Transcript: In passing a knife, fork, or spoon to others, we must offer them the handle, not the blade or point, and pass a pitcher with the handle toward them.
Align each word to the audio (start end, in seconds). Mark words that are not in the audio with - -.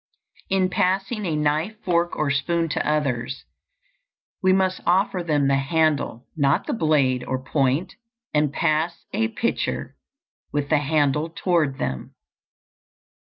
In 0.49 0.67
passing 0.71 1.27
a 1.27 1.35
knife, 1.35 1.75
fork, 1.85 2.15
or 2.15 2.31
spoon 2.31 2.69
to 2.69 2.89
others, 2.91 3.45
we 4.41 4.51
must 4.51 4.81
offer 4.87 5.21
them 5.21 5.47
the 5.47 5.57
handle, 5.59 6.25
not 6.35 6.65
the 6.65 6.73
blade 6.73 7.23
or 7.23 7.37
point, 7.43 7.97
and 8.33 8.51
pass 8.51 9.05
a 9.13 9.27
pitcher 9.27 9.95
with 10.51 10.69
the 10.69 10.79
handle 10.79 11.29
toward 11.29 11.77
them. 11.77 12.15